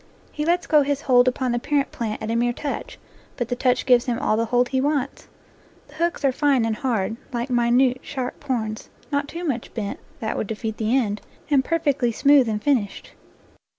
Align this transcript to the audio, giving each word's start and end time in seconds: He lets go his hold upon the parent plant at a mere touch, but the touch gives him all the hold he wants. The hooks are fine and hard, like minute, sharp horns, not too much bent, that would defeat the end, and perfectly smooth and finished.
He 0.31 0.45
lets 0.45 0.65
go 0.65 0.81
his 0.81 1.01
hold 1.01 1.27
upon 1.27 1.51
the 1.51 1.59
parent 1.59 1.91
plant 1.91 2.23
at 2.23 2.31
a 2.31 2.35
mere 2.35 2.53
touch, 2.53 2.97
but 3.37 3.49
the 3.49 3.55
touch 3.55 3.85
gives 3.85 4.05
him 4.07 4.17
all 4.17 4.35
the 4.35 4.45
hold 4.45 4.69
he 4.69 4.81
wants. 4.81 5.27
The 5.89 5.93
hooks 5.93 6.25
are 6.25 6.31
fine 6.31 6.65
and 6.65 6.75
hard, 6.75 7.17
like 7.31 7.51
minute, 7.51 7.99
sharp 8.01 8.43
horns, 8.45 8.89
not 9.11 9.27
too 9.27 9.43
much 9.43 9.71
bent, 9.75 9.99
that 10.19 10.35
would 10.35 10.47
defeat 10.47 10.77
the 10.77 10.97
end, 10.97 11.21
and 11.51 11.63
perfectly 11.63 12.11
smooth 12.11 12.49
and 12.49 12.63
finished. 12.63 13.11